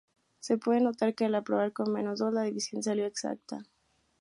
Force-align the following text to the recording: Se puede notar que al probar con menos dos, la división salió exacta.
Se 0.39 0.57
puede 0.57 0.81
notar 0.81 1.13
que 1.13 1.25
al 1.25 1.43
probar 1.43 1.73
con 1.73 1.93
menos 1.93 2.17
dos, 2.17 2.33
la 2.33 2.41
división 2.41 2.81
salió 2.81 3.05
exacta. 3.05 3.67